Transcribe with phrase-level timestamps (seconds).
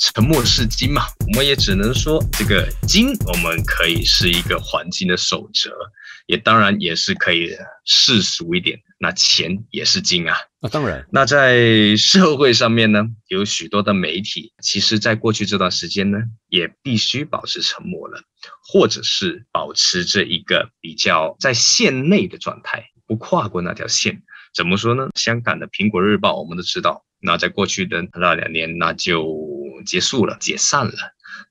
[0.00, 5.70] 沉默是金嘛，我们也只能说这个金，我们可以是一个黄金的守则，
[6.26, 7.50] 也当然也是可以
[7.84, 10.34] 世俗一点，那钱也是金啊。
[10.62, 18.22] 啊，当然，那在社会上面呢，有许多的媒体，其实在过去这段时间呢，也必须保持沉默了，
[18.72, 24.22] 或者是保持着一个比较在线内的状态，不跨过那条线。
[24.54, 25.10] 怎么说呢？
[25.14, 29.49] 香港的《苹果日报》，我们都知道，那在过去的那两年，那就。
[29.84, 30.92] 结束了，解散了。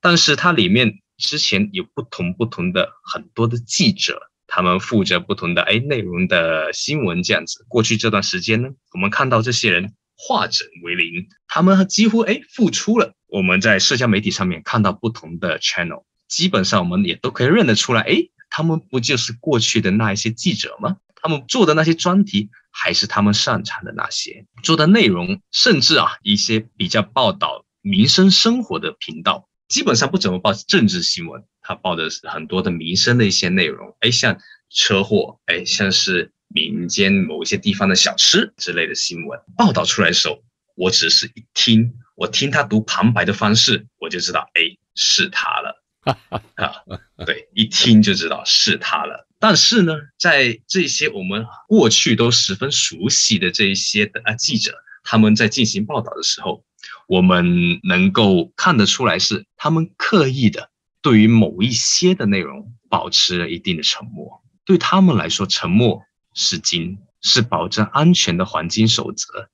[0.00, 7.64] 但是它里面之前有不同不同的很多的记者，他们负责不同的哎内容的新闻这样子。
[7.68, 13.12] 过去这段时间呢，我们看到这些人化整为零，他们几乎哎付出了。
[13.26, 18.16] 我们在社交媒体上面看到不同的 channel，基本上我们也都可以认得出来，哎，
[18.48, 20.96] 他们不就是过去的那一些记者吗？
[21.20, 27.64] 他们做的那些专题，还是他们擅长的那些做的内容，甚至啊一些比较报道。
[27.80, 33.94] 民生生活的频道基本上不怎么报政治新闻，他报的是很多的民生的一些内容。
[34.00, 34.38] 哎，像
[34.70, 40.42] 车祸，哎，像是民间某一些地方的小吃之类的新闻报道出来的时候，
[40.74, 45.84] 我只是一听，我听他读旁白的方式，我就知道，哎，是他了
[46.56, 46.82] 啊！
[47.26, 49.28] 对，一听就知道是他了。
[49.38, 56.64] 但是呢，在这些我们过去都十分熟悉的这一些的啊记者，他们在进行报道的时候。
[57.06, 60.70] 我们能够看得出来，是他们刻意的
[61.02, 64.42] 对于某一些的内容保持了一定的沉默。
[64.64, 66.02] 对他们来说，沉默
[66.34, 69.48] 是金，是保证安全的黄金守则，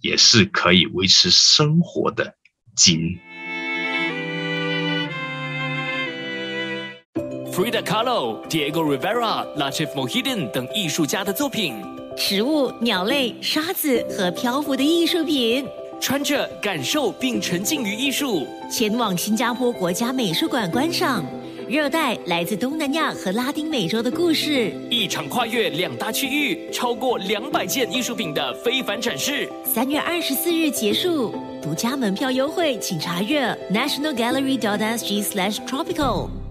[0.00, 2.34] 也是可以维持生活的
[2.74, 3.18] 金。
[7.52, 11.74] Frida Kahlo、Diego Rivera、Latif Mohidin 等艺术家的作品，
[12.16, 15.64] 食物、鸟类、沙子和漂浮的艺术品。
[16.00, 21.24] 穿着感受并沉浸于艺术，前往新加坡国家美术馆观赏
[21.66, 24.70] 热带来自东南亚和拉丁美洲的故事。
[24.90, 36.43] 一场跨越两大区域、超过两百件艺术品的非凡展示，三月二十四日结束，独家门票优惠，请查阅 nationalgallery.sg/tropical。